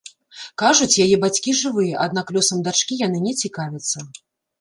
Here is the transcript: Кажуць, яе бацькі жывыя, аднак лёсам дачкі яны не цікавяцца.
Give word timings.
Кажуць, 0.61 1.01
яе 1.05 1.17
бацькі 1.25 1.53
жывыя, 1.61 1.99
аднак 2.05 2.31
лёсам 2.37 2.63
дачкі 2.69 2.97
яны 3.07 3.21
не 3.27 3.33
цікавяцца. 3.43 3.97